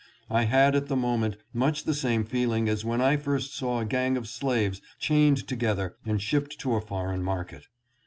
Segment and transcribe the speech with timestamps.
[0.31, 3.85] I had at the moment much the same feeling as when I first saw a
[3.85, 7.67] gang of slaves chained together and shipped to a foreign market.